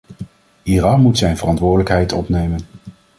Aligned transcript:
Iran 0.63 1.01
moet 1.01 1.17
zijn 1.17 1.37
verantwoordelijkheid 1.37 2.11
opnemen. 2.13 2.59